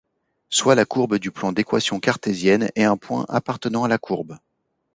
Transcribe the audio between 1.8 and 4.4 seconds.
cartésienne et un point appartenant à la courbe.